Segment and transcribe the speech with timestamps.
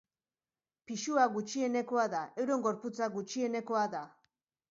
[0.91, 4.03] Pisua gutxienekoa da, euren gorputza gutxienekoa da.